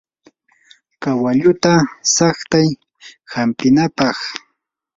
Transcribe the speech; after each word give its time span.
kawalluta 1.01 1.73
saqtay 2.15 2.67
hampinapaq. 3.33 4.17